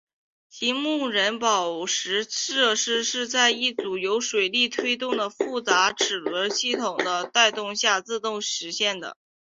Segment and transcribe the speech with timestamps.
[0.49, 9.15] 其木人宝石设施是在一组由水力推动的复杂的齿轮系统的带动下自动实现的。